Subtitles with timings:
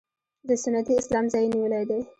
[0.47, 2.01] د سنتي اسلام ځای یې نیولی دی.